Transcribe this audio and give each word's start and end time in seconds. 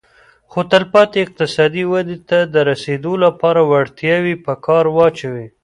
خو 0.51 0.59
تلپاتې 0.71 1.17
اقتصادي 1.25 1.83
ودې 1.91 2.17
ته 2.29 2.39
د 2.53 2.55
رسېدو 2.69 3.13
لپاره 3.25 3.59
وړتیاوې 3.71 4.35
په 4.45 4.53
کار 4.65 4.85
واچوي 4.95 5.47